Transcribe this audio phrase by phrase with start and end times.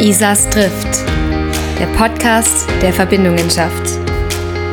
[0.00, 1.04] Isas trifft.
[1.78, 3.98] Der Podcast, der Verbindungen schafft.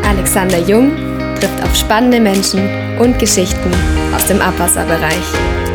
[0.07, 0.95] Alexander Jung
[1.37, 2.61] trifft auf spannende Menschen
[2.97, 3.71] und Geschichten
[4.15, 5.66] aus dem Abwasserbereich.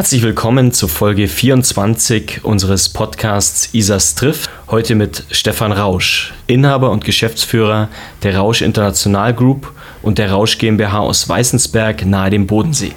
[0.00, 4.48] Herzlich willkommen zur Folge 24 unseres Podcasts Isas trifft.
[4.70, 7.90] Heute mit Stefan Rausch, Inhaber und Geschäftsführer
[8.22, 12.92] der Rausch International Group und der Rausch GmbH aus Weißensberg nahe dem Bodensee.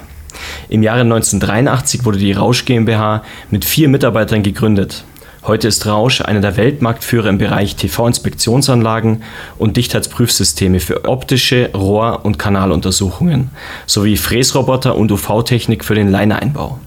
[0.69, 5.03] Im Jahre 1983 wurde die Rausch GmbH mit vier Mitarbeitern gegründet.
[5.45, 9.23] Heute ist Rausch einer der Weltmarktführer im Bereich TV-Inspektionsanlagen
[9.57, 13.49] und Dichtheitsprüfsysteme für optische Rohr- und Kanaluntersuchungen
[13.87, 16.79] sowie Fräsroboter und UV-Technik für den Leineeinbau.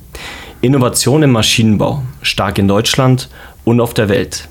[0.63, 3.29] Innovation im Maschinenbau, stark in Deutschland
[3.65, 4.49] und auf der Welt.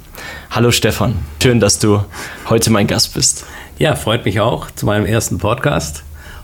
[0.51, 2.03] Hallo Stefan, schön, dass du
[2.47, 3.45] heute mein Gast bist.
[3.79, 6.03] Ja, freut mich auch zu meinem ersten Podcast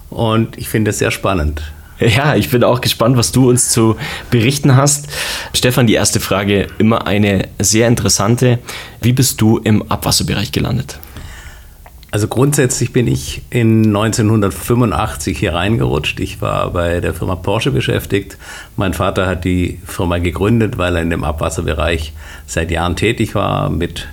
[0.09, 1.61] und ich finde es sehr spannend.
[1.99, 3.95] Ja, ich bin auch gespannt, was du uns zu
[4.31, 5.07] berichten hast.
[5.53, 8.57] Stefan, die erste Frage, immer eine sehr interessante.
[9.01, 10.97] Wie bist du im Abwasserbereich gelandet?
[12.13, 16.19] Also grundsätzlich bin ich in 1985 hier reingerutscht.
[16.19, 18.37] Ich war bei der Firma Porsche beschäftigt.
[18.75, 22.11] Mein Vater hat die Firma gegründet, weil er in dem Abwasserbereich
[22.45, 24.09] seit Jahren tätig war mit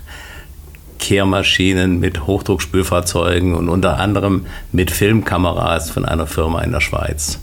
[1.00, 7.40] Kehrmaschinen, mit Hochdruckspülfahrzeugen und unter anderem mit Filmkameras von einer Firma in der Schweiz.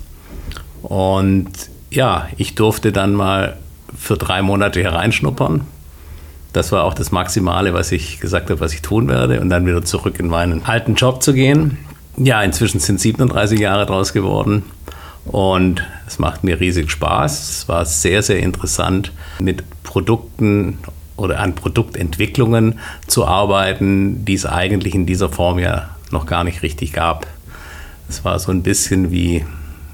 [0.84, 1.50] Und
[1.92, 3.58] ja, ich durfte dann mal
[3.97, 5.67] für drei Monate hier reinschnuppern
[6.56, 9.66] das war auch das Maximale, was ich gesagt habe, was ich tun werde und dann
[9.66, 11.78] wieder zurück in meinen alten Job zu gehen.
[12.16, 14.64] Ja, inzwischen sind 37 Jahre draus geworden
[15.25, 17.50] und es macht mir riesig Spaß.
[17.50, 20.78] Es war sehr, sehr interessant, mit Produkten
[21.17, 26.63] oder an Produktentwicklungen zu arbeiten, die es eigentlich in dieser Form ja noch gar nicht
[26.63, 27.28] richtig gab.
[28.08, 29.44] Es war so ein bisschen wie,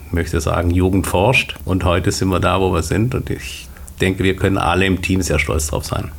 [0.07, 3.67] ich möchte sagen, Jugend forscht und heute sind wir da, wo wir sind und ich
[3.99, 6.11] denke, wir können alle im Team sehr stolz drauf sein.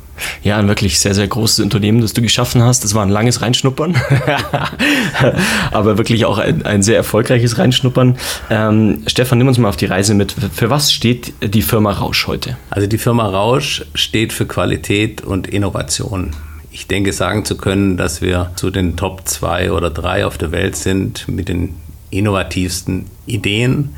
[0.43, 2.83] Ja, ein wirklich sehr, sehr großes Unternehmen, das du geschaffen hast.
[2.83, 3.95] Das war ein langes Reinschnuppern,
[5.71, 8.17] aber wirklich auch ein, ein sehr erfolgreiches Reinschnuppern.
[8.49, 10.35] Ähm, Stefan, nimm uns mal auf die Reise mit.
[10.53, 12.57] Für was steht die Firma Rausch heute?
[12.69, 16.31] Also die Firma Rausch steht für Qualität und Innovation.
[16.71, 20.51] Ich denke, sagen zu können, dass wir zu den Top 2 oder 3 auf der
[20.51, 21.75] Welt sind mit den
[22.09, 23.95] innovativsten Ideen.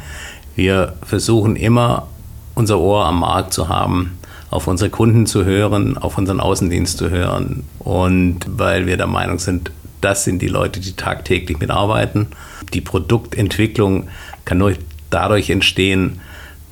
[0.56, 2.08] Wir versuchen immer,
[2.54, 4.18] unser Ohr am Markt zu haben
[4.56, 7.64] auf unsere Kunden zu hören, auf unseren Außendienst zu hören.
[7.80, 9.72] Und weil wir der Meinung sind,
[10.02, 12.28] das sind die Leute, die tagtäglich mitarbeiten.
[12.74, 14.08] Die Produktentwicklung
[14.46, 14.74] kann nur
[15.10, 16.22] dadurch entstehen,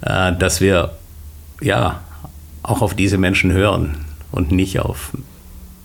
[0.02, 0.94] äh, dass wir
[1.62, 2.02] ja
[2.64, 3.98] auch auf diese Menschen hören
[4.32, 5.12] und nicht auf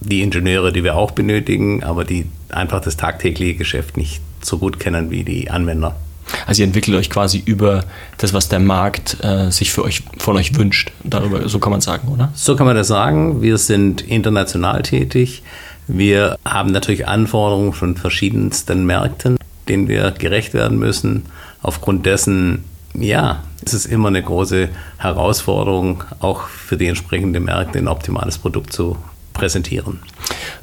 [0.00, 4.78] die Ingenieure, die wir auch benötigen, aber die einfach das tagtägliche Geschäft nicht so gut
[4.78, 5.96] kennen wie die Anwender.
[6.46, 7.84] Also ihr entwickelt euch quasi über
[8.18, 10.92] das, was der Markt äh, sich für euch, von euch wünscht.
[11.04, 12.30] Darüber, so kann man sagen, oder?
[12.34, 13.42] So kann man das sagen.
[13.42, 15.42] Wir sind international tätig.
[15.86, 19.38] Wir haben natürlich Anforderungen von verschiedensten Märkten,
[19.68, 21.24] denen wir gerecht werden müssen.
[21.62, 24.68] Aufgrund dessen, ja, ist es immer eine große
[24.98, 28.96] Herausforderung, auch für die entsprechenden Märkte ein optimales Produkt zu
[29.32, 30.00] präsentieren.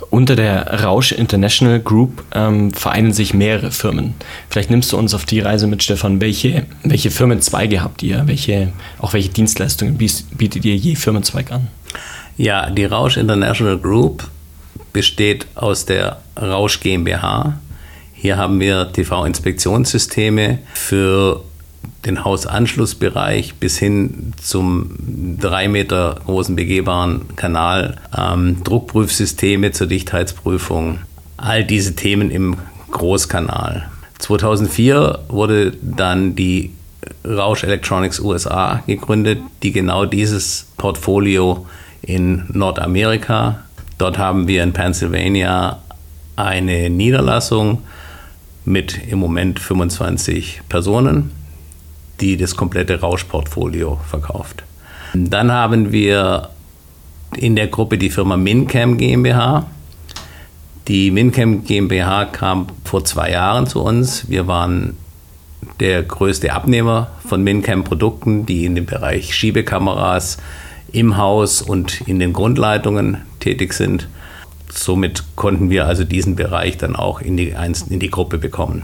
[0.10, 4.14] Unter der Rausch International Group ähm, vereinen sich mehrere Firmen.
[4.50, 6.22] Vielleicht nimmst du uns auf die Reise mit, Stefan.
[6.22, 8.28] Welche, welche Firmenzweige habt ihr?
[8.28, 11.68] Welche, auch welche Dienstleistungen bietet ihr je Firmenzweig an?
[12.38, 14.28] Ja, die Rausch International Group
[14.92, 17.58] besteht aus der Rausch GmbH.
[18.14, 21.44] Hier haben wir TV-Inspektionssysteme für
[22.06, 31.00] den Hausanschlussbereich bis hin zum drei Meter großen begehbaren Kanal, ähm, Druckprüfsysteme zur Dichtheitsprüfung,
[31.38, 32.58] all diese Themen im
[32.92, 33.90] Großkanal.
[34.20, 36.72] 2004 wurde dann die
[37.26, 41.66] Rausch Electronics USA gegründet, die genau dieses Portfolio
[42.02, 43.64] in Nordamerika,
[43.98, 45.80] dort haben wir in Pennsylvania
[46.36, 47.82] eine Niederlassung
[48.64, 51.32] mit im Moment 25 Personen
[52.20, 54.64] die das komplette Rauschportfolio verkauft.
[55.14, 56.50] Dann haben wir
[57.38, 59.66] in der Gruppe die Firma Mincam GmbH.
[60.88, 64.30] Die Mincam GmbH kam vor zwei Jahren zu uns.
[64.30, 64.96] Wir waren
[65.80, 70.38] der größte Abnehmer von Mincam-Produkten, die in dem Bereich Schiebekameras
[70.92, 74.08] im Haus und in den Grundleitungen tätig sind.
[74.70, 77.56] Somit konnten wir also diesen Bereich dann auch in die,
[77.90, 78.84] in die Gruppe bekommen.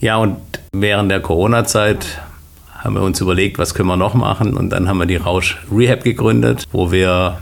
[0.00, 0.38] Ja, und
[0.72, 2.20] während der Corona-Zeit
[2.72, 4.56] haben wir uns überlegt, was können wir noch machen.
[4.56, 7.38] Und dann haben wir die Rausch Rehab gegründet, wo wir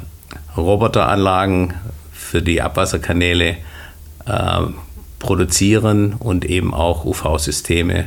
[0.56, 1.74] Roboteranlagen
[2.12, 3.56] für die Abwasserkanäle
[4.26, 4.60] äh,
[5.18, 8.06] produzieren und eben auch UV-Systeme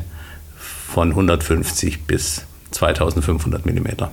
[0.55, 4.11] von 150 bis 2500 Millimeter.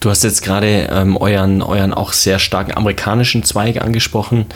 [0.00, 4.46] Du hast jetzt gerade ähm, euren, euren auch sehr starken amerikanischen Zweig angesprochen.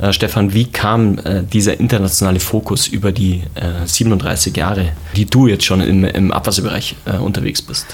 [0.00, 5.46] Äh, Stefan, wie kam äh, dieser internationale Fokus über die äh, 37 Jahre, die du
[5.46, 7.86] jetzt schon im, im Abwasserbereich äh, unterwegs bist?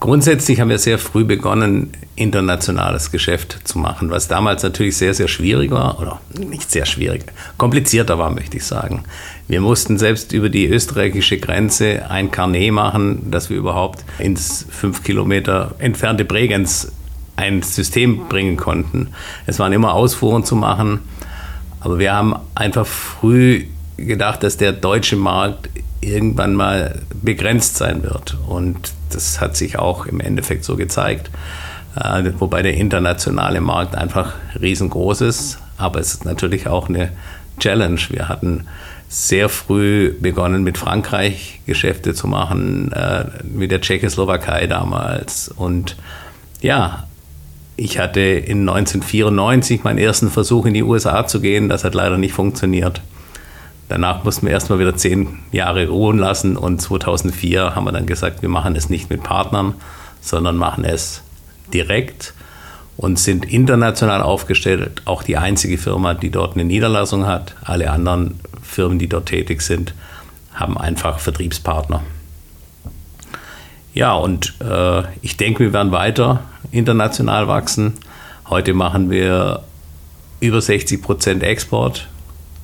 [0.00, 5.28] Grundsätzlich haben wir sehr früh begonnen, internationales Geschäft zu machen, was damals natürlich sehr, sehr
[5.28, 7.24] schwierig war, oder nicht sehr schwierig,
[7.56, 9.04] komplizierter war, möchte ich sagen.
[9.48, 15.04] Wir mussten selbst über die österreichische Grenze ein Carnet machen, dass wir überhaupt ins fünf
[15.04, 16.92] Kilometer entfernte Bregenz
[17.36, 19.08] ein System bringen konnten.
[19.46, 21.00] Es waren immer Ausfuhren zu machen,
[21.80, 25.68] aber wir haben einfach früh gedacht, dass der deutsche Markt
[26.02, 28.36] irgendwann mal begrenzt sein wird.
[28.46, 31.30] Und das hat sich auch im Endeffekt so gezeigt.
[31.96, 35.58] Äh, wobei der internationale Markt einfach riesengroß ist.
[35.78, 37.10] Aber es ist natürlich auch eine
[37.58, 38.00] Challenge.
[38.10, 38.66] Wir hatten
[39.08, 45.48] sehr früh begonnen mit Frankreich Geschäfte zu machen, äh, mit der Tschechoslowakei damals.
[45.48, 45.96] Und
[46.62, 47.06] ja,
[47.76, 51.68] ich hatte in 1994 meinen ersten Versuch in die USA zu gehen.
[51.68, 53.02] Das hat leider nicht funktioniert.
[53.92, 58.40] Danach mussten wir erstmal wieder zehn Jahre ruhen lassen und 2004 haben wir dann gesagt,
[58.40, 59.74] wir machen es nicht mit Partnern,
[60.22, 61.20] sondern machen es
[61.74, 62.32] direkt
[62.96, 65.02] und sind international aufgestellt.
[65.04, 67.54] Auch die einzige Firma, die dort eine Niederlassung hat.
[67.62, 69.92] Alle anderen Firmen, die dort tätig sind,
[70.54, 72.02] haben einfach Vertriebspartner.
[73.92, 77.92] Ja, und äh, ich denke, wir werden weiter international wachsen.
[78.48, 79.64] Heute machen wir
[80.40, 82.08] über 60 Prozent Export,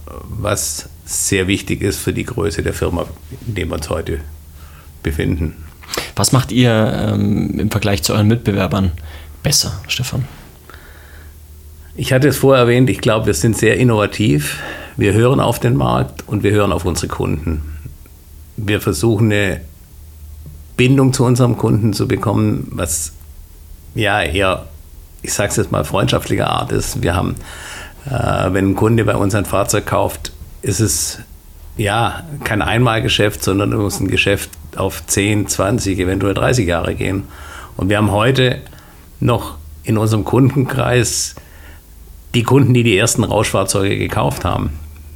[0.07, 3.07] was sehr wichtig ist für die Größe der Firma,
[3.47, 4.21] in der wir uns heute
[5.03, 5.65] befinden.
[6.15, 6.71] Was macht ihr
[7.15, 8.93] ähm, im Vergleich zu euren Mitbewerbern
[9.43, 10.27] besser, Stefan?
[11.97, 14.63] Ich hatte es vorher erwähnt, ich glaube, wir sind sehr innovativ.
[14.99, 17.63] Wir hören auf den Markt und wir hören auf unsere Kunden.
[18.59, 19.63] Wir versuchen eine
[20.77, 23.13] Bindung zu unserem Kunden zu bekommen, was
[23.95, 24.67] ja eher,
[25.23, 27.03] ich sage es jetzt mal, freundschaftlicher Art ist.
[27.03, 27.37] Wir haben,
[28.05, 30.33] äh, wenn ein Kunde bei uns ein Fahrzeug kauft,
[30.69, 31.19] ist es
[31.79, 37.25] ja kein Einmalgeschäft, sondern es muss ein Geschäft auf 10, 20, eventuell 30 Jahre gehen.
[37.77, 38.61] Und wir haben heute
[39.19, 41.35] noch in unserem Kundenkreis
[42.35, 44.71] die Kunden, die die ersten Rauschfahrzeuge gekauft haben,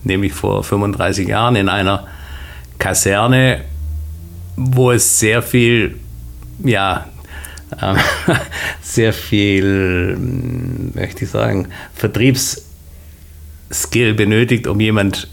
[0.04, 2.06] nämlich vor 35 Jahren in einer
[2.78, 3.62] Kaserne,
[4.56, 5.98] wo es sehr viel,
[6.64, 7.06] ja,
[7.78, 7.94] äh,
[8.80, 10.16] sehr viel,
[10.94, 12.62] möchte ich sagen, Vertriebs-
[13.72, 15.28] Skill benötigt, um jemand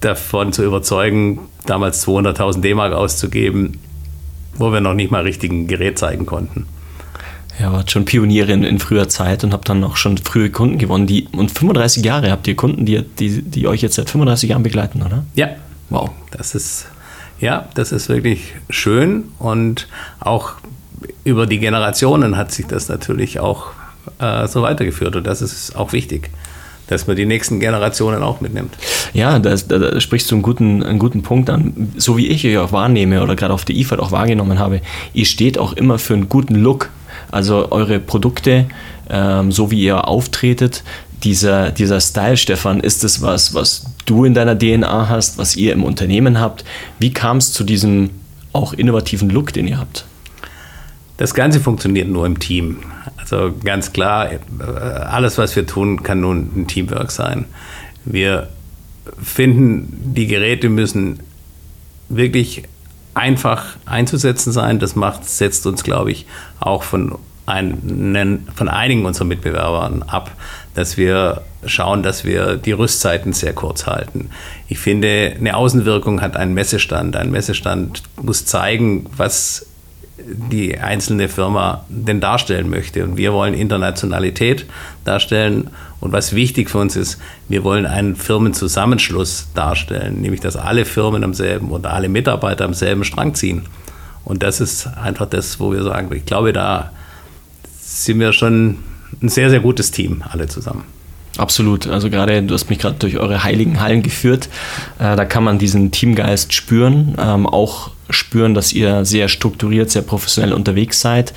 [0.00, 3.78] davon zu überzeugen, damals 200.000 D-Mark auszugeben,
[4.54, 6.66] wo wir noch nicht mal richtig ein Gerät zeigen konnten.
[7.58, 11.06] Ja, wart schon Pionierin in früher Zeit und habt dann auch schon frühe Kunden gewonnen.
[11.06, 14.62] Die, und 35 Jahre habt ihr Kunden, die, die, die euch jetzt seit 35 Jahren
[14.62, 15.24] begleiten, oder?
[15.34, 15.48] Ja.
[15.90, 16.10] Wow.
[16.30, 16.86] Das ist,
[17.38, 19.88] ja, das ist wirklich schön und
[20.20, 20.54] auch
[21.24, 23.72] über die Generationen hat sich das natürlich auch
[24.18, 26.30] äh, so weitergeführt und das ist auch wichtig
[26.90, 28.74] dass man die nächsten Generationen auch mitnimmt.
[29.14, 31.92] Ja, da, da, sprichst du einen guten, einen guten Punkt an.
[31.96, 34.80] So wie ich euch auch wahrnehme oder gerade auf der IFAD auch wahrgenommen habe,
[35.14, 36.90] ihr steht auch immer für einen guten Look.
[37.30, 38.66] Also eure Produkte,
[39.08, 40.82] ähm, so wie ihr auftretet,
[41.22, 45.72] dieser, dieser Style, Stefan, ist es was, was du in deiner DNA hast, was ihr
[45.72, 46.64] im Unternehmen habt?
[46.98, 48.10] Wie kam es zu diesem
[48.52, 50.04] auch innovativen Look, den ihr habt?
[51.20, 52.78] Das Ganze funktioniert nur im Team.
[53.18, 57.44] Also ganz klar, äh, alles, was wir tun, kann nun ein Teamwork sein.
[58.06, 58.48] Wir
[59.22, 61.20] finden, die Geräte müssen
[62.08, 62.62] wirklich
[63.12, 64.78] einfach einzusetzen sein.
[64.78, 66.24] Das macht, setzt uns, glaube ich,
[66.58, 70.30] auch von, einen, von einigen unserer Mitbewerbern ab,
[70.74, 74.30] dass wir schauen, dass wir die Rüstzeiten sehr kurz halten.
[74.68, 77.14] Ich finde, eine Außenwirkung hat einen Messestand.
[77.14, 79.66] Ein Messestand muss zeigen, was
[80.26, 83.04] die einzelne Firma denn darstellen möchte.
[83.04, 84.66] Und wir wollen Internationalität
[85.04, 85.68] darstellen.
[86.00, 91.24] Und was wichtig für uns ist, wir wollen einen Firmenzusammenschluss darstellen, nämlich dass alle Firmen
[91.24, 93.66] am selben oder alle Mitarbeiter am selben Strang ziehen.
[94.24, 96.90] Und das ist einfach das, wo wir sagen, ich glaube, da
[97.80, 98.78] sind wir schon
[99.22, 100.84] ein sehr, sehr gutes Team, alle zusammen.
[101.36, 101.86] Absolut.
[101.86, 104.48] Also gerade, du hast mich gerade durch eure heiligen Hallen geführt.
[104.98, 110.02] Äh, da kann man diesen Teamgeist spüren, ähm, auch spüren, dass ihr sehr strukturiert, sehr
[110.02, 111.32] professionell unterwegs seid.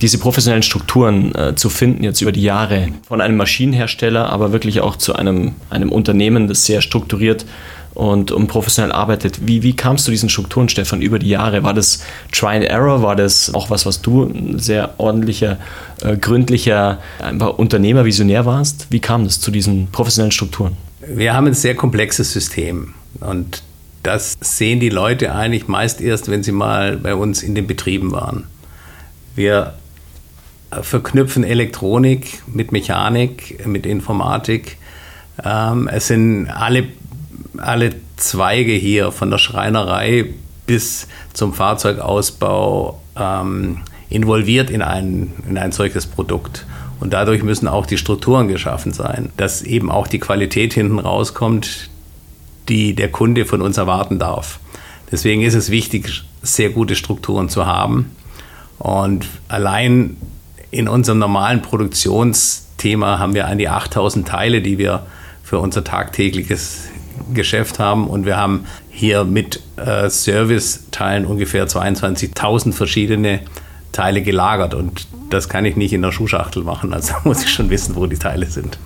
[0.00, 4.80] Diese professionellen Strukturen äh, zu finden jetzt über die Jahre von einem Maschinenhersteller, aber wirklich
[4.80, 7.46] auch zu einem, einem Unternehmen, das sehr strukturiert
[7.94, 9.46] und, und professionell arbeitet.
[9.46, 11.62] Wie, wie kamst du diesen Strukturen, Stefan, über die Jahre?
[11.62, 12.02] War das
[12.32, 13.02] Try and Error?
[13.02, 15.58] War das auch was, was du ein sehr ordentlicher,
[16.02, 18.86] äh, gründlicher einfach Unternehmer, Visionär warst?
[18.90, 20.76] Wie kam das zu diesen professionellen Strukturen?
[21.06, 23.62] Wir haben ein sehr komplexes System und
[24.02, 28.12] das sehen die Leute eigentlich meist erst, wenn sie mal bei uns in den Betrieben
[28.12, 28.46] waren.
[29.34, 29.74] Wir
[30.80, 34.78] verknüpfen Elektronik mit Mechanik, mit Informatik.
[35.44, 36.88] Ähm, es sind alle,
[37.58, 40.26] alle Zweige hier, von der Schreinerei
[40.66, 43.78] bis zum Fahrzeugausbau, ähm,
[44.08, 46.66] involviert in ein, in ein solches Produkt.
[47.00, 51.90] Und dadurch müssen auch die Strukturen geschaffen sein, dass eben auch die Qualität hinten rauskommt,
[52.68, 54.58] die der Kunde von uns erwarten darf.
[55.10, 58.10] Deswegen ist es wichtig, sehr gute Strukturen zu haben.
[58.78, 60.16] Und allein
[60.70, 65.06] in unserem normalen Produktionsthema haben wir an die 8000 Teile, die wir
[65.44, 66.88] für unser tagtägliches
[67.34, 68.08] Geschäft haben.
[68.08, 73.40] Und wir haben hier mit äh, Service-Teilen ungefähr 22.000 verschiedene
[73.92, 74.74] Teile gelagert.
[74.74, 76.92] Und das kann ich nicht in der Schuhschachtel machen.
[76.94, 78.78] Also muss ich schon wissen, wo die Teile sind.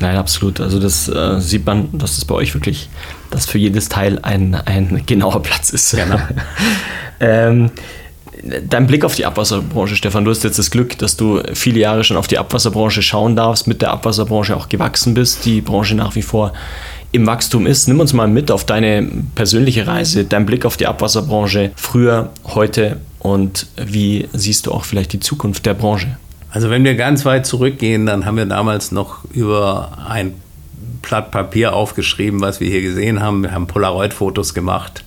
[0.00, 0.60] Nein, absolut.
[0.60, 2.88] Also das äh, sieht man, dass es bei euch wirklich,
[3.30, 5.96] dass für jedes Teil ein, ein genauer Platz ist.
[5.96, 6.18] Genau.
[7.20, 7.70] ähm,
[8.68, 12.04] dein Blick auf die Abwasserbranche, Stefan, du hast jetzt das Glück, dass du viele Jahre
[12.04, 16.14] schon auf die Abwasserbranche schauen darfst, mit der Abwasserbranche auch gewachsen bist, die Branche nach
[16.14, 16.52] wie vor
[17.12, 17.88] im Wachstum ist.
[17.88, 23.00] Nimm uns mal mit auf deine persönliche Reise, dein Blick auf die Abwasserbranche früher, heute
[23.20, 26.18] und wie siehst du auch vielleicht die Zukunft der Branche?
[26.56, 30.32] Also wenn wir ganz weit zurückgehen, dann haben wir damals noch über ein
[31.02, 33.42] Blatt Papier aufgeschrieben, was wir hier gesehen haben.
[33.42, 35.04] Wir haben Polaroid-Fotos gemacht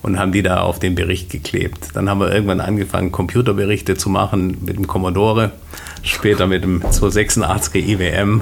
[0.00, 1.88] und haben die da auf den Bericht geklebt.
[1.92, 5.52] Dann haben wir irgendwann angefangen, Computerberichte zu machen mit dem Commodore,
[6.02, 8.40] später mit dem 286er IWM.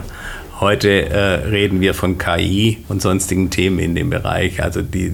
[0.61, 1.19] Heute äh,
[1.49, 4.63] reden wir von KI und sonstigen Themen in dem Bereich.
[4.63, 5.13] Also die,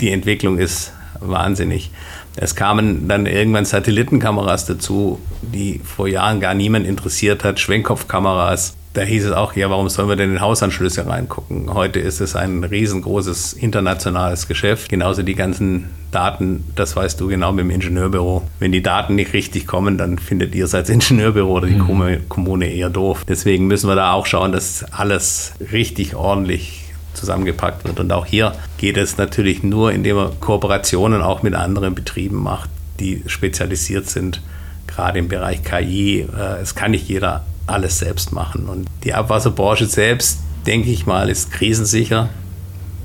[0.00, 1.92] die Entwicklung ist wahnsinnig.
[2.36, 9.02] Es kamen dann irgendwann Satellitenkameras dazu, die vor Jahren gar niemand interessiert hat, Schwenkkopfkameras da
[9.02, 11.72] hieß es auch, ja, warum sollen wir denn in Hausanschlüsse reingucken?
[11.72, 14.88] Heute ist es ein riesengroßes internationales Geschäft.
[14.88, 18.42] Genauso die ganzen Daten, das weißt du genau mit dem Ingenieurbüro.
[18.58, 22.28] Wenn die Daten nicht richtig kommen, dann findet ihr es als Ingenieurbüro oder die mhm.
[22.28, 23.24] Kommune eher doof.
[23.28, 28.00] Deswegen müssen wir da auch schauen, dass alles richtig ordentlich zusammengepackt wird.
[28.00, 32.70] Und auch hier geht es natürlich nur, indem man Kooperationen auch mit anderen Betrieben macht,
[32.98, 34.42] die spezialisiert sind,
[34.86, 36.20] gerade im Bereich KI.
[36.20, 38.66] Äh, es kann nicht jeder alles selbst machen.
[38.66, 42.28] Und die Abwasserbranche selbst, denke ich mal, ist krisensicher.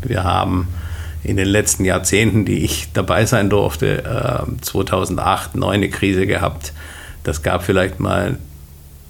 [0.02, 0.68] Wir haben
[1.24, 6.74] in den letzten Jahrzehnten, die ich dabei sein durfte, 2008 neu eine Krise gehabt.
[7.24, 8.38] Das gab vielleicht mal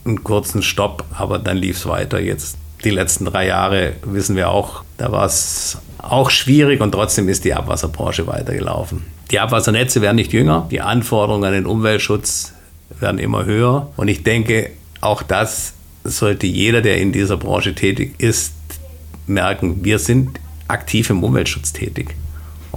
[0.05, 2.19] einen kurzen Stopp, aber dann lief es weiter.
[2.19, 7.27] Jetzt die letzten drei Jahre wissen wir auch, da war es auch schwierig und trotzdem
[7.27, 9.03] ist die Abwasserbranche weitergelaufen.
[9.31, 12.53] Die Abwassernetze werden nicht jünger, die Anforderungen an den Umweltschutz
[12.99, 14.69] werden immer höher und ich denke,
[15.01, 15.73] auch das
[16.03, 18.53] sollte jeder, der in dieser Branche tätig ist,
[19.27, 19.83] merken.
[19.83, 22.15] Wir sind aktiv im Umweltschutz tätig.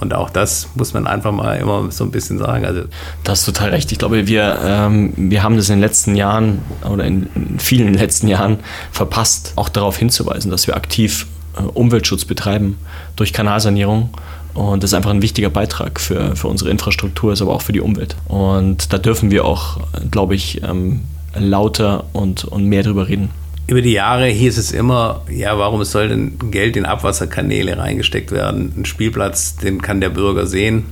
[0.00, 2.64] Und auch das muss man einfach mal immer so ein bisschen sagen.
[2.64, 2.82] Also
[3.24, 3.90] das ist total recht.
[3.90, 7.28] Ich glaube, wir, ähm, wir haben das in den letzten Jahren oder in
[7.58, 8.58] vielen letzten Jahren
[8.92, 11.26] verpasst, auch darauf hinzuweisen, dass wir aktiv
[11.56, 12.78] äh, Umweltschutz betreiben
[13.16, 14.10] durch Kanalsanierung.
[14.54, 17.72] Und das ist einfach ein wichtiger Beitrag für, für unsere Infrastruktur, ist aber auch für
[17.72, 18.16] die Umwelt.
[18.26, 19.78] Und da dürfen wir auch,
[20.10, 21.02] glaube ich, ähm,
[21.34, 23.30] lauter und, und mehr darüber reden.
[23.68, 28.72] Über die Jahre hieß es immer, ja, warum soll denn Geld in Abwasserkanäle reingesteckt werden?
[28.74, 30.86] Ein Spielplatz, den kann der Bürger sehen,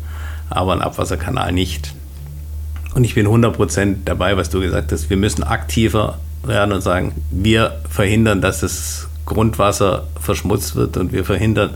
[0.51, 1.95] aber ein Abwasserkanal nicht.
[2.95, 5.09] Und ich bin 100% dabei, was du gesagt hast.
[5.09, 11.25] Wir müssen aktiver werden und sagen, wir verhindern, dass das Grundwasser verschmutzt wird und wir
[11.25, 11.71] verhindern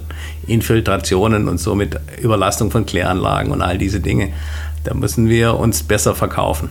[0.47, 4.35] Infiltrationen und somit Überlastung von Kläranlagen und all diese Dinge.
[4.85, 6.71] Da müssen wir uns besser verkaufen.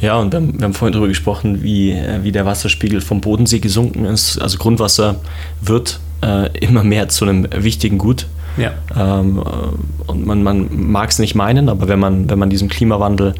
[0.00, 4.04] Ja, und wir haben, vorhin darüber gesprochen, wie, äh, wie der Wasserspiegel vom Bodensee gesunken
[4.04, 4.38] ist.
[4.38, 5.16] Also Grundwasser
[5.60, 8.26] wird äh, immer mehr zu einem wichtigen Gut.
[8.56, 8.72] Ja.
[8.96, 12.68] Ähm, äh, und man, man mag es nicht meinen, aber wenn man, wenn man diesen
[12.68, 13.34] Klimawandel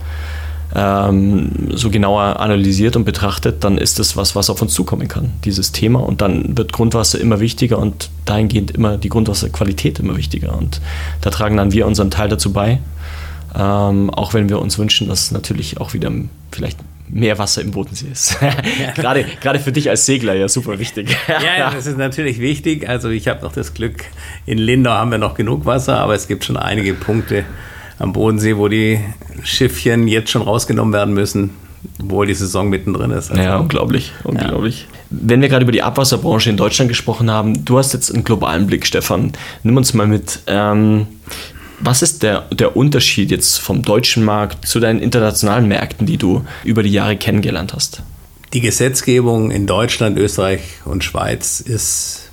[0.74, 5.32] ähm, so genauer analysiert und betrachtet, dann ist das was, was auf uns zukommen kann,
[5.44, 6.00] dieses Thema.
[6.00, 10.56] Und dann wird Grundwasser immer wichtiger und dahingehend immer die Grundwasserqualität immer wichtiger.
[10.56, 10.80] Und
[11.20, 12.80] da tragen dann wir unseren Teil dazu bei.
[13.54, 16.10] Ähm, auch wenn wir uns wünschen, dass natürlich auch wieder
[16.50, 16.78] vielleicht
[17.10, 18.38] mehr Wasser im Bodensee ist.
[18.94, 21.16] gerade, gerade für dich als Segler ja super wichtig.
[21.28, 22.88] ja, das ist natürlich wichtig.
[22.88, 24.04] Also ich habe noch das Glück,
[24.46, 27.44] in Lindau haben wir noch genug Wasser, aber es gibt schon einige Punkte
[27.98, 29.00] am Bodensee, wo die
[29.42, 31.50] Schiffchen jetzt schon rausgenommen werden müssen,
[32.00, 33.30] obwohl die Saison mittendrin ist.
[33.30, 34.86] Also, ja, unglaublich, unglaublich.
[35.10, 38.66] Wenn wir gerade über die Abwasserbranche in Deutschland gesprochen haben, du hast jetzt einen globalen
[38.66, 39.32] Blick, Stefan.
[39.62, 40.40] Nimm uns mal mit.
[40.46, 41.06] Ähm,
[41.80, 46.44] was ist der, der Unterschied jetzt vom deutschen Markt zu deinen internationalen Märkten, die du
[46.64, 48.02] über die Jahre kennengelernt hast?
[48.52, 52.30] Die Gesetzgebung in Deutschland, Österreich und Schweiz ist,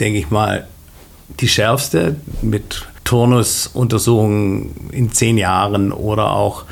[0.00, 0.66] denke ich mal,
[1.40, 6.64] die schärfste mit Turnusuntersuchungen in zehn Jahren oder auch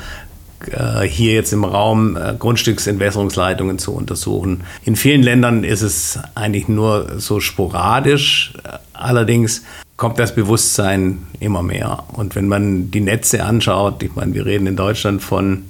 [0.71, 4.63] äh, hier jetzt im Raum äh, Grundstücksentwässerungsleitungen zu untersuchen.
[4.83, 8.53] In vielen Ländern ist es eigentlich nur so sporadisch.
[8.93, 9.63] Allerdings
[9.97, 12.03] kommt das Bewusstsein immer mehr.
[12.13, 15.63] Und wenn man die Netze anschaut, ich meine, wir reden in Deutschland von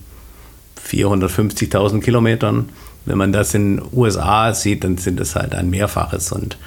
[0.90, 2.70] 450.000 Kilometern.
[3.06, 6.32] Wenn man das in den USA sieht, dann sind es halt ein Mehrfaches.
[6.32, 6.58] Und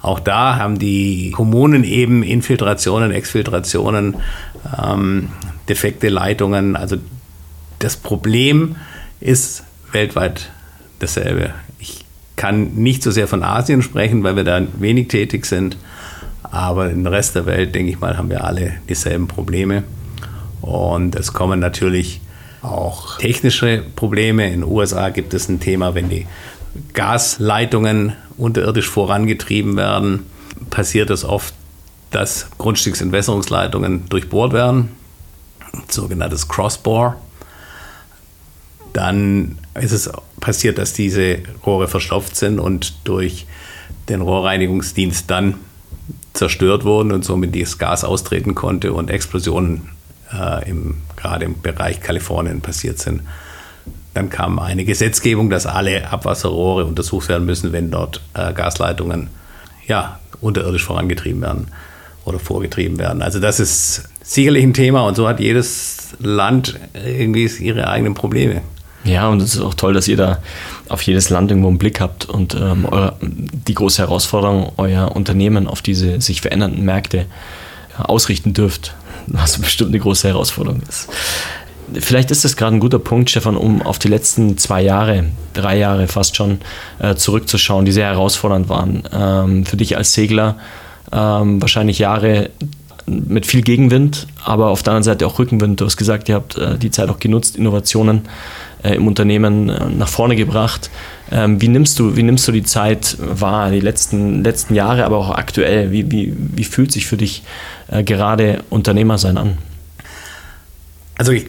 [0.00, 4.16] auch da haben die Kommunen eben Infiltrationen, Exfiltrationen,
[4.82, 5.28] ähm,
[5.68, 6.76] defekte Leitungen.
[6.76, 6.96] Also
[7.78, 8.76] das Problem
[9.20, 10.50] ist weltweit
[10.98, 11.54] dasselbe.
[11.78, 12.04] Ich
[12.36, 15.76] kann nicht so sehr von Asien sprechen, weil wir da wenig tätig sind.
[16.54, 19.82] Aber im Rest der Welt, denke ich mal, haben wir alle dieselben Probleme.
[20.60, 22.20] Und es kommen natürlich
[22.62, 24.46] auch technische Probleme.
[24.46, 26.28] In den USA gibt es ein Thema, wenn die
[26.92, 30.26] Gasleitungen unterirdisch vorangetrieben werden,
[30.70, 31.54] passiert es oft,
[32.12, 34.90] dass Grundstücksentwässerungsleitungen durchbohrt werden,
[35.88, 37.16] sogenanntes Crossbore.
[38.92, 40.08] Dann ist es
[40.38, 43.48] passiert, dass diese Rohre verstopft sind und durch
[44.08, 45.56] den Rohrreinigungsdienst dann
[46.34, 49.88] zerstört wurden und somit das Gas austreten konnte und Explosionen
[50.32, 53.22] äh, im, gerade im Bereich Kalifornien passiert sind.
[54.12, 59.28] Dann kam eine Gesetzgebung, dass alle Abwasserrohre untersucht werden müssen, wenn dort äh, Gasleitungen
[59.86, 61.68] ja, unterirdisch vorangetrieben werden
[62.24, 63.22] oder vorgetrieben werden.
[63.22, 68.62] Also das ist sicherlich ein Thema und so hat jedes Land irgendwie ihre eigenen Probleme.
[69.04, 70.38] Ja, und es ist auch toll, dass ihr da
[70.88, 75.66] auf jedes Land irgendwo einen Blick habt und ähm, eure, die große Herausforderung, euer Unternehmen
[75.66, 77.26] auf diese sich verändernden Märkte
[77.98, 78.94] ausrichten dürft,
[79.26, 81.08] was bestimmt eine große Herausforderung ist.
[81.92, 85.76] Vielleicht ist das gerade ein guter Punkt, Stefan, um auf die letzten zwei Jahre, drei
[85.76, 86.60] Jahre fast schon,
[86.98, 89.02] äh, zurückzuschauen, die sehr herausfordernd waren.
[89.12, 90.56] Ähm, für dich als Segler
[91.12, 92.50] ähm, wahrscheinlich Jahre
[93.06, 95.80] mit viel Gegenwind, aber auf der anderen Seite auch Rückenwind.
[95.80, 98.22] Du hast gesagt, ihr habt äh, die Zeit auch genutzt, Innovationen
[98.84, 100.90] äh, im Unternehmen äh, nach vorne gebracht.
[101.32, 105.16] Ähm, wie, nimmst du, wie nimmst du die Zeit wahr, die letzten, letzten Jahre, aber
[105.16, 105.90] auch aktuell?
[105.90, 107.42] Wie, wie, wie fühlt sich für dich
[107.90, 109.58] äh, gerade Unternehmer sein an?
[111.16, 111.46] Also ich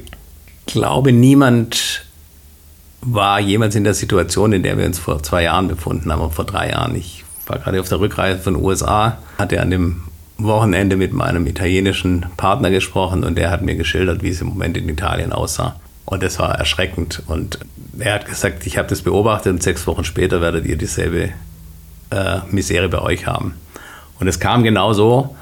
[0.65, 2.05] glaube, niemand
[3.01, 6.45] war jemals in der Situation, in der wir uns vor zwei Jahren befunden haben, vor
[6.45, 6.95] drei Jahren.
[6.95, 10.03] Ich war gerade auf der Rückreise von den USA, hatte an dem
[10.37, 14.77] Wochenende mit meinem italienischen Partner gesprochen und der hat mir geschildert, wie es im Moment
[14.77, 15.75] in Italien aussah.
[16.05, 17.23] Und das war erschreckend.
[17.27, 17.59] Und
[17.97, 21.29] er hat gesagt, ich habe das beobachtet und sechs Wochen später werdet ihr dieselbe
[22.11, 23.55] äh, Misere bei euch haben.
[24.19, 25.35] Und es kam genau so.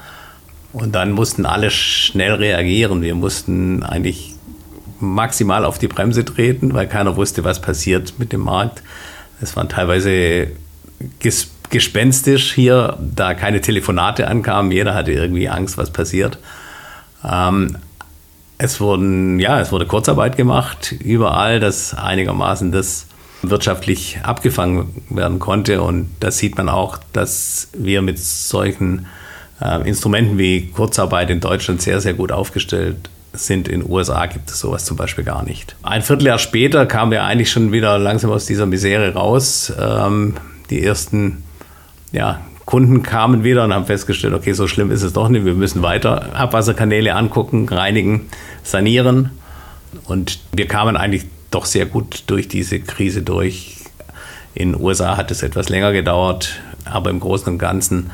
[0.72, 3.02] Und dann mussten alle schnell reagieren.
[3.02, 4.34] Wir mussten eigentlich
[4.98, 8.82] maximal auf die Bremse treten, weil keiner wusste, was passiert mit dem Markt.
[9.40, 10.48] Es waren teilweise
[11.20, 14.70] ges gespenstisch hier, da keine Telefonate ankamen.
[14.70, 16.38] Jeder hatte irgendwie Angst, was passiert.
[17.28, 17.78] Ähm,
[18.58, 23.06] es wurden, ja, es wurde Kurzarbeit gemacht überall, dass einigermaßen das
[23.42, 25.82] wirtschaftlich abgefangen werden konnte.
[25.82, 29.06] Und da sieht man auch, dass wir mit solchen
[29.60, 33.68] äh, Instrumenten wie Kurzarbeit in Deutschland sehr, sehr gut aufgestellt sind.
[33.68, 35.76] In den USA gibt es sowas zum Beispiel gar nicht.
[35.82, 39.72] Ein Vierteljahr später kamen wir eigentlich schon wieder langsam aus dieser Misere raus.
[39.78, 40.36] Ähm,
[40.70, 41.42] die ersten
[42.12, 45.44] ja, Kunden kamen wieder und haben festgestellt, okay, so schlimm ist es doch nicht.
[45.44, 48.28] Wir müssen weiter Abwasserkanäle angucken, reinigen,
[48.62, 49.30] sanieren.
[50.04, 53.76] Und wir kamen eigentlich doch sehr gut durch diese Krise durch.
[54.54, 58.10] In den USA hat es etwas länger gedauert, aber im Großen und Ganzen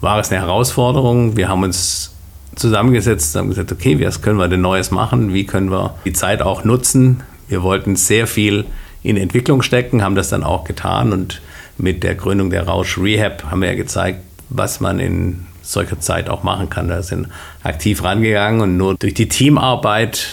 [0.00, 1.36] war es eine Herausforderung.
[1.36, 2.14] Wir haben uns
[2.54, 5.32] zusammengesetzt und haben gesagt, okay, was können wir denn Neues machen?
[5.32, 7.22] Wie können wir die Zeit auch nutzen?
[7.48, 8.64] Wir wollten sehr viel
[9.02, 11.40] in Entwicklung stecken, haben das dann auch getan und
[11.78, 16.28] mit der Gründung der Rausch Rehab haben wir ja gezeigt, was man in solcher Zeit
[16.28, 16.88] auch machen kann.
[16.88, 17.28] Da sind
[17.62, 20.28] aktiv rangegangen und nur durch die Teamarbeit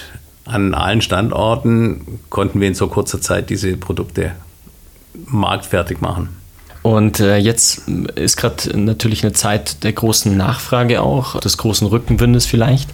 [0.45, 4.33] an allen Standorten konnten wir in so kurzer Zeit diese Produkte
[5.13, 6.29] marktfertig machen.
[6.83, 12.45] Und äh, jetzt ist gerade natürlich eine Zeit der großen Nachfrage auch, des großen Rückenwindes
[12.45, 12.89] vielleicht.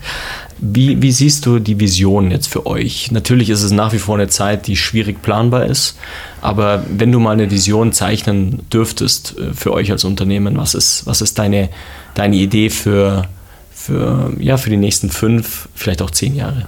[0.60, 3.12] Wie, wie siehst du die Vision jetzt für euch?
[3.12, 5.98] Natürlich ist es nach wie vor eine Zeit, die schwierig planbar ist,
[6.40, 11.08] aber wenn du mal eine Vision zeichnen dürftest äh, für euch als Unternehmen, was ist,
[11.08, 11.70] was ist deine,
[12.14, 13.28] deine Idee für,
[13.74, 16.68] für, ja, für die nächsten fünf, vielleicht auch zehn Jahre?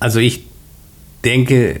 [0.00, 0.42] Also ich
[1.24, 1.80] denke,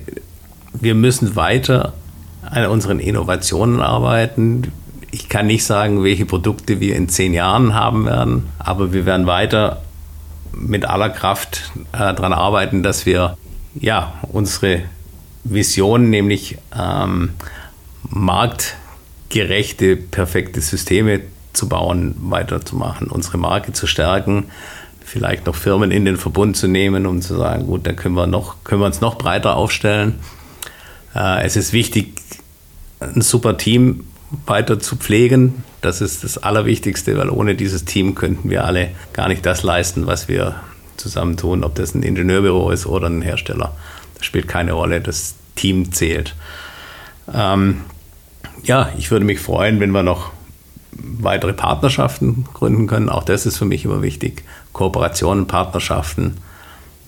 [0.72, 1.94] wir müssen weiter
[2.42, 4.72] an unseren Innovationen arbeiten.
[5.10, 9.26] Ich kann nicht sagen, welche Produkte wir in zehn Jahren haben werden, aber wir werden
[9.26, 9.82] weiter
[10.52, 13.36] mit aller Kraft äh, daran arbeiten, dass wir
[13.74, 14.82] ja, unsere
[15.44, 17.30] Vision, nämlich ähm,
[18.08, 21.20] marktgerechte, perfekte Systeme
[21.52, 24.46] zu bauen, weiterzumachen, unsere Marke zu stärken,
[25.04, 28.26] vielleicht noch Firmen in den Verbund zu nehmen, um zu sagen, gut, dann können wir,
[28.26, 30.20] noch, können wir uns noch breiter aufstellen.
[31.14, 32.14] Äh, es ist wichtig,
[33.00, 34.04] ein super Team
[34.46, 35.64] weiter zu pflegen.
[35.80, 40.06] Das ist das Allerwichtigste, weil ohne dieses Team könnten wir alle gar nicht das leisten,
[40.06, 40.56] was wir
[40.96, 43.74] zusammentun, ob das ein Ingenieurbüro ist oder ein Hersteller.
[44.16, 46.34] Das spielt keine Rolle, das Team zählt.
[47.32, 47.82] Ähm,
[48.62, 50.30] ja, ich würde mich freuen, wenn wir noch
[50.92, 53.08] weitere Partnerschaften gründen können.
[53.08, 54.44] Auch das ist für mich immer wichtig.
[54.72, 56.36] Kooperationen, Partnerschaften,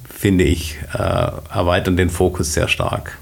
[0.09, 3.19] finde ich, äh, erweitern den Fokus sehr stark.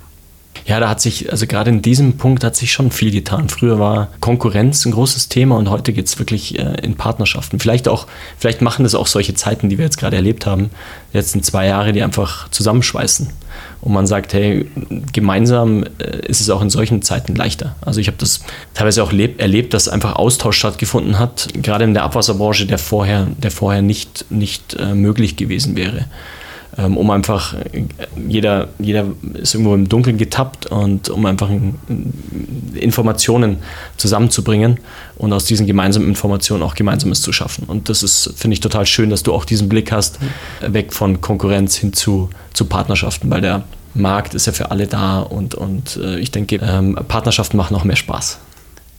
[0.65, 3.49] Ja, da hat sich, also gerade in diesem Punkt hat sich schon viel getan.
[3.49, 7.59] Früher war Konkurrenz ein großes Thema und heute geht es wirklich äh, in Partnerschaften.
[7.59, 8.07] Vielleicht auch,
[8.39, 10.71] vielleicht machen das auch solche Zeiten, die wir jetzt gerade erlebt haben,
[11.13, 13.29] die letzten zwei Jahre, die einfach zusammenschweißen.
[13.81, 14.71] Und man sagt, hey,
[15.13, 17.75] gemeinsam äh, ist es auch in solchen Zeiten leichter.
[17.81, 18.41] Also ich habe das
[18.73, 23.51] teilweise auch erlebt, dass einfach Austausch stattgefunden hat, gerade in der Abwasserbranche, der vorher, der
[23.51, 26.05] vorher nicht, nicht äh, möglich gewesen wäre.
[26.79, 27.55] Ähm, um einfach,
[28.29, 31.51] jeder, jeder ist irgendwo im Dunkeln getappt und um einfach
[32.75, 33.59] Informationen
[33.99, 34.79] zusammenzubringen
[35.17, 37.65] und aus diesen gemeinsamen Informationen auch Gemeinsames zu schaffen.
[37.67, 40.19] Und das ist, finde ich, total schön, dass du auch diesen Blick hast,
[40.67, 45.21] weg von Konkurrenz hin zu, zu Partnerschaften, weil der Markt ist ja für alle da
[45.21, 48.39] und, und äh, ich denke, ähm, Partnerschaften machen noch mehr Spaß.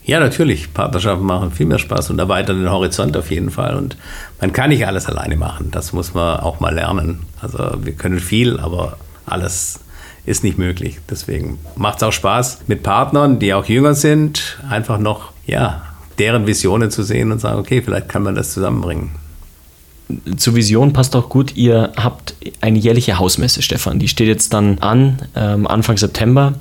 [0.06, 0.74] Ja, natürlich.
[0.74, 3.76] Partnerschaften machen viel mehr Spaß und erweitern den Horizont auf jeden Fall.
[3.76, 3.98] Und
[4.42, 5.70] man kann nicht alles alleine machen.
[5.72, 7.20] Das muss man auch mal lernen.
[7.42, 9.80] Also wir können viel, aber alles
[10.26, 11.00] ist nicht möglich.
[11.10, 15.82] Deswegen macht es auch Spaß mit Partnern, die auch jünger sind, einfach noch, ja,
[16.20, 19.12] deren Visionen zu sehen und sagen, okay, vielleicht kann man das zusammenbringen
[20.38, 24.00] zur Vision passt auch gut, ihr habt eine jährliche Hausmesse, Stefan.
[24.00, 26.54] Die steht jetzt dann an, ähm, Anfang September.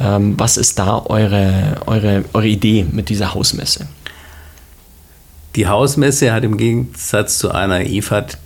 [0.00, 3.88] Ähm, was ist da eure, eure, eure Idee mit dieser Hausmesse?
[5.56, 8.38] Die Hausmesse hat im Gegensatz zu einer IFAD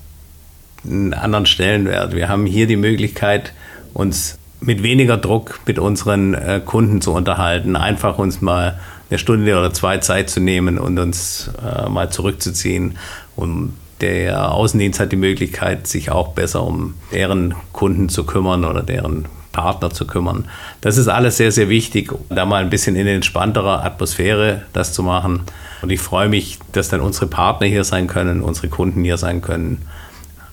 [0.85, 2.15] einen anderen Stellenwert.
[2.15, 3.53] Wir haben hier die Möglichkeit,
[3.93, 8.79] uns mit weniger Druck mit unseren äh, Kunden zu unterhalten, einfach uns mal
[9.11, 12.97] eine Stunde oder zwei Zeit zu nehmen und uns äh, mal zurückzuziehen,
[13.37, 18.83] um der Außendienst hat die Möglichkeit, sich auch besser um deren Kunden zu kümmern oder
[18.83, 20.47] deren Partner zu kümmern.
[20.81, 25.03] Das ist alles sehr, sehr wichtig, da mal ein bisschen in entspannterer Atmosphäre das zu
[25.03, 25.43] machen.
[25.83, 29.43] Und ich freue mich, dass dann unsere Partner hier sein können, unsere Kunden hier sein
[29.43, 29.83] können.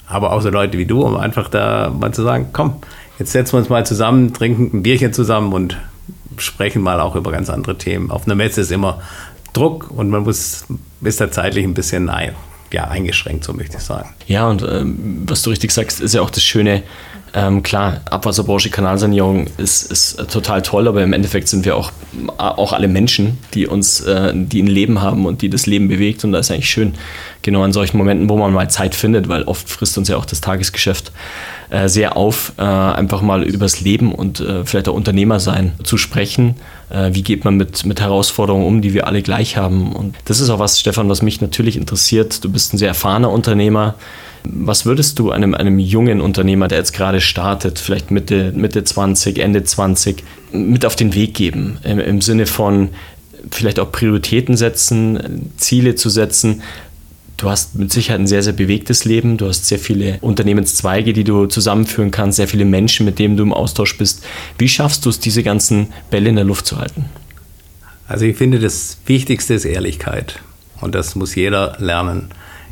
[0.07, 2.75] Aber auch so Leute wie du, um einfach da mal zu sagen, komm,
[3.17, 5.77] jetzt setzen wir uns mal zusammen, trinken ein Bierchen zusammen und
[6.37, 8.11] sprechen mal auch über ganz andere Themen.
[8.11, 9.01] Auf einer Messe ist immer
[9.53, 10.65] Druck und man muss,
[11.01, 12.09] ist da zeitlich ein bisschen
[12.71, 14.09] ja, eingeschränkt, so möchte ich sagen.
[14.27, 16.83] Ja, und ähm, was du richtig sagst, ist ja auch das Schöne,
[17.33, 21.91] ähm, klar, Abwasserbranche, Kanalsanierung ist, ist total toll, aber im Endeffekt sind wir auch,
[22.37, 26.23] auch alle Menschen, die uns, äh, die ein Leben haben und die das Leben bewegt.
[26.23, 26.95] Und da ist eigentlich schön,
[27.41, 30.25] genau an solchen Momenten, wo man mal Zeit findet, weil oft frisst uns ja auch
[30.25, 31.11] das Tagesgeschäft
[31.69, 35.97] äh, sehr auf, äh, einfach mal übers Leben und äh, vielleicht auch Unternehmer sein zu
[35.97, 36.55] sprechen.
[36.89, 39.93] Äh, wie geht man mit, mit Herausforderungen um, die wir alle gleich haben?
[39.93, 42.43] Und das ist auch was, Stefan, was mich natürlich interessiert.
[42.43, 43.95] Du bist ein sehr erfahrener Unternehmer.
[44.43, 49.37] Was würdest du einem, einem jungen Unternehmer, der jetzt gerade startet, vielleicht Mitte, Mitte 20,
[49.37, 51.77] Ende 20, mit auf den Weg geben?
[51.83, 52.89] Im, im Sinne von
[53.51, 56.61] vielleicht auch Prioritäten setzen, Ziele zu setzen.
[57.39, 59.37] Du hast mit Sicherheit ein sehr, sehr bewegtes Leben.
[59.37, 63.43] Du hast sehr viele Unternehmenszweige, die du zusammenführen kannst, sehr viele Menschen, mit denen du
[63.43, 64.25] im Austausch bist.
[64.57, 67.05] Wie schaffst du es, diese ganzen Bälle in der Luft zu halten?
[68.09, 70.41] Also ich finde, das Wichtigste ist Ehrlichkeit.
[70.81, 72.27] Und das muss jeder lernen.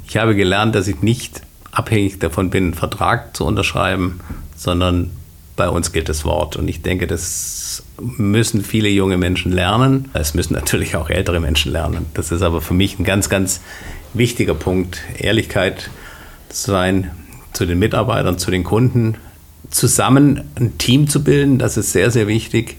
[0.05, 4.19] Ich habe gelernt, dass ich nicht abhängig davon bin, einen Vertrag zu unterschreiben,
[4.57, 5.11] sondern
[5.55, 6.57] bei uns gilt das Wort.
[6.57, 10.09] Und ich denke, das müssen viele junge Menschen lernen.
[10.13, 12.05] Es müssen natürlich auch ältere Menschen lernen.
[12.13, 13.61] Das ist aber für mich ein ganz, ganz
[14.17, 15.01] wichtiger Punkt.
[15.17, 15.89] Ehrlichkeit
[16.49, 17.11] zu sein
[17.53, 19.15] zu den Mitarbeitern, zu den Kunden.
[19.69, 22.77] Zusammen ein Team zu bilden, das ist sehr, sehr wichtig.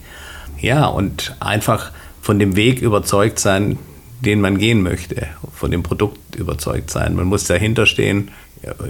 [0.59, 3.77] Ja, und einfach von dem Weg überzeugt sein,
[4.21, 7.15] den man gehen möchte, von dem Produkt überzeugt sein.
[7.15, 8.31] Man muss dahinter stehen,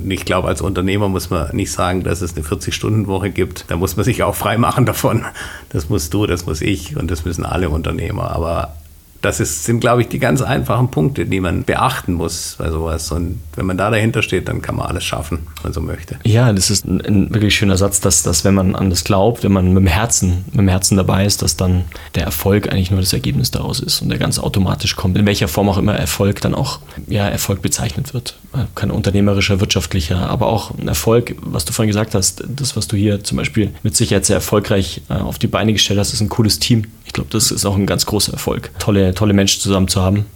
[0.08, 3.66] ich glaube, als Unternehmer muss man nicht sagen, dass es eine 40-Stunden-Woche gibt.
[3.68, 5.26] Da muss man sich auch frei machen davon.
[5.70, 8.32] Das musst du, das muss ich und das müssen alle Unternehmer.
[8.32, 8.76] Aber
[9.22, 13.12] das ist, sind, glaube ich, die ganz einfachen Punkte, die man beachten muss bei sowas.
[13.12, 16.18] Und wenn man da dahinter steht, dann kann man alles schaffen, wenn man so möchte.
[16.24, 19.44] Ja, das ist ein, ein, wirklich schöner Satz, dass, dass wenn man an das glaubt,
[19.44, 21.84] wenn man mit dem Herzen, mit dem Herzen dabei ist, dass dann
[22.16, 25.18] der Erfolg eigentlich nur das Ergebnis daraus ist und der ganz automatisch kommt.
[25.18, 28.38] In welcher Form auch immer Erfolg dann auch ja, Erfolg bezeichnet wird.
[28.76, 32.96] Kein unternehmerischer, wirtschaftlicher, aber auch ein Erfolg, was du vorhin gesagt hast, das, was du
[32.96, 36.30] hier zum Beispiel mit Sicherheit sehr erfolgreich äh, auf die Beine gestellt hast, ist ein
[36.30, 36.86] cooles Team.
[37.10, 38.70] Ich glaube, das ist auch ein ganz großer Erfolg.
[38.78, 40.28] Tolle, tolle Menschen zusammen zu haben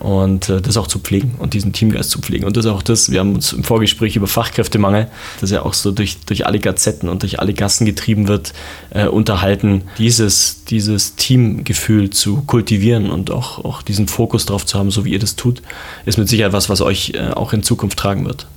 [0.00, 2.44] und äh, das auch zu pflegen und diesen Teamgeist zu pflegen.
[2.44, 5.06] Und das ist auch das, wir haben uns im Vorgespräch über Fachkräftemangel,
[5.40, 8.54] das ja auch so durch, durch alle Gazetten und durch alle Gassen getrieben wird,
[8.90, 14.90] äh, unterhalten, dieses, dieses Teamgefühl zu kultivieren und auch, auch diesen Fokus drauf zu haben,
[14.90, 15.62] so wie ihr das tut,
[16.06, 18.48] ist mit Sicherheit was, was euch äh, auch in Zukunft tragen wird.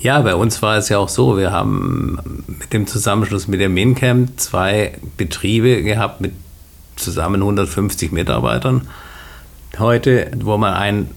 [0.00, 3.70] Ja, bei uns war es ja auch so, wir haben mit dem Zusammenschluss mit der
[3.70, 6.32] MinCamp zwei Betriebe gehabt mit
[7.04, 8.88] zusammen 150 Mitarbeitern
[9.78, 11.10] heute, wo man ein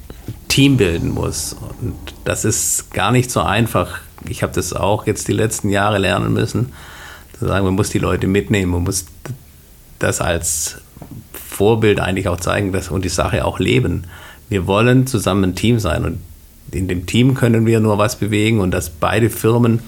[0.48, 1.56] Team bilden muss.
[1.82, 1.96] Und
[2.26, 4.00] das ist gar nicht so einfach.
[4.28, 6.74] Ich habe das auch jetzt die letzten Jahre lernen müssen,
[7.38, 9.06] zu sagen, man muss die Leute mitnehmen, man muss
[10.00, 10.82] das als
[11.34, 14.06] Vorbild eigentlich auch zeigen dass, und die Sache auch leben.
[14.50, 16.20] Wir wollen zusammen ein Team sein und
[16.72, 19.80] in dem Team können wir nur was bewegen und dass beide Firmen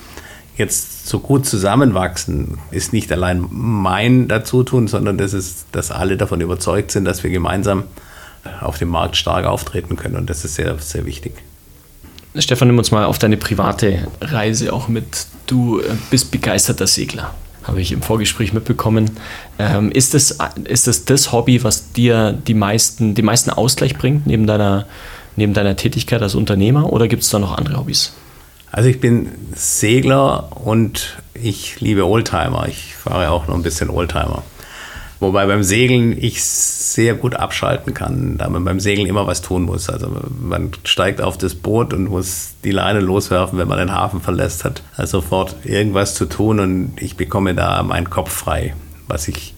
[0.60, 6.42] jetzt so gut zusammenwachsen, ist nicht allein mein Dazutun, sondern das ist, dass alle davon
[6.42, 7.86] überzeugt sind, dass wir gemeinsam
[8.62, 10.16] auf dem Markt stark auftreten können.
[10.16, 11.34] Und das ist sehr, sehr wichtig.
[12.38, 15.26] Stefan, nimm uns mal auf deine private Reise auch mit.
[15.48, 19.12] Du äh, bist begeisterter Segler, habe ich im Vorgespräch mitbekommen.
[19.58, 24.28] Ähm, ist, das, ist das das Hobby, was dir die meisten, den meisten Ausgleich bringt,
[24.28, 24.86] neben deiner,
[25.38, 28.14] neben deiner Tätigkeit als Unternehmer, oder gibt es da noch andere Hobbys?
[28.72, 32.68] Also ich bin Segler und ich liebe Oldtimer.
[32.68, 34.44] Ich fahre auch noch ein bisschen Oldtimer.
[35.20, 39.64] Wobei beim Segeln ich sehr gut abschalten kann, da man beim Segeln immer was tun
[39.64, 39.90] muss.
[39.90, 44.22] Also man steigt auf das Boot und muss die Leine loswerfen, wenn man den Hafen
[44.22, 48.76] verlässt, hat also sofort irgendwas zu tun und ich bekomme da meinen Kopf frei,
[49.08, 49.56] was ich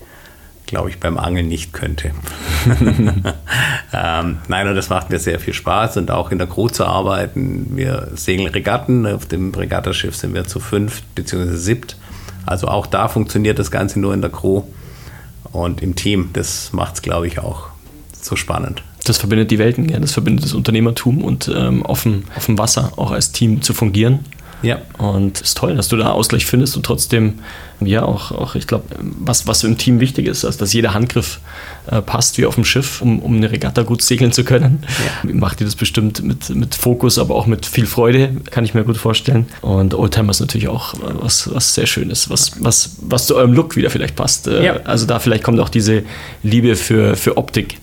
[0.71, 2.11] glaube ich, beim Angeln nicht könnte.
[3.93, 6.85] ähm, nein, und das macht mir sehr viel Spaß und auch in der Crew zu
[6.85, 7.75] arbeiten.
[7.75, 11.55] Wir segeln Regatten, auf dem Regattaschiff sind wir zu fünf bzw.
[11.57, 11.97] siebt.
[12.45, 14.63] Also auch da funktioniert das Ganze nur in der Crew
[15.51, 16.29] und im Team.
[16.31, 17.67] Das macht es, glaube ich, auch
[18.21, 18.81] so spannend.
[19.03, 19.99] Das verbindet die Welten, ja.
[19.99, 23.73] das verbindet das Unternehmertum und ähm, auf, dem, auf dem Wasser auch als Team zu
[23.73, 24.19] fungieren.
[24.61, 24.81] Ja.
[24.97, 27.39] Und es ist toll, dass du da Ausgleich findest und trotzdem,
[27.79, 31.39] ja, auch, auch ich glaube, was, was im Team wichtig ist, also dass jeder Handgriff
[31.87, 34.83] äh, passt wie auf dem Schiff, um, um eine Regatta gut segeln zu können.
[35.23, 35.33] Ja.
[35.33, 38.83] Macht ihr das bestimmt mit, mit Fokus, aber auch mit viel Freude, kann ich mir
[38.83, 39.47] gut vorstellen.
[39.61, 43.75] Und Oldtimer ist natürlich auch was, was sehr Schönes, was, was, was zu eurem Look
[43.75, 44.47] wieder vielleicht passt.
[44.47, 44.75] Äh, ja.
[44.83, 46.03] Also da vielleicht kommt auch diese
[46.43, 47.77] Liebe für, für Optik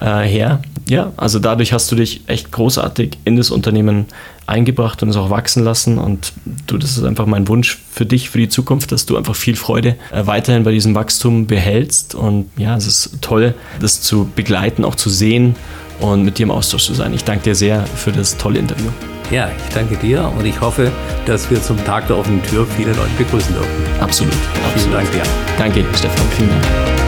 [0.00, 0.62] äh, her.
[0.88, 4.06] Ja, also dadurch hast du dich echt großartig in das Unternehmen
[4.46, 5.98] eingebracht und es auch wachsen lassen.
[5.98, 6.32] Und
[6.66, 9.56] du, das ist einfach mein Wunsch für dich, für die Zukunft, dass du einfach viel
[9.56, 12.14] Freude äh, weiterhin bei diesem Wachstum behältst.
[12.14, 15.56] Und ja, es ist toll, das zu begleiten, auch zu sehen
[16.00, 17.12] und mit dir im Austausch zu sein.
[17.12, 18.88] Ich danke dir sehr für das tolle Interview.
[19.30, 20.90] Ja, ich danke dir und ich hoffe,
[21.26, 23.70] dass wir zum Tag der offenen Tür viele Leute begrüßen dürfen.
[24.00, 24.32] Absolut.
[24.74, 25.22] Vielen Dank dir.
[25.58, 26.26] Danke, Stefan.
[26.36, 27.07] Vielen Dank.